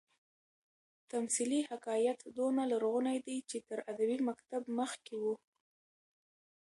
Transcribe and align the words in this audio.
تمثيلي 1.11 1.59
حکایت 1.69 2.19
دونه 2.37 2.61
لرغونى 2.71 3.13
دئ، 3.25 3.37
چي 3.49 3.57
تر 3.67 3.79
ادبي 3.91 4.17
مکتب 4.29 4.63
مخکي 4.79 5.15
وو. 5.23 5.33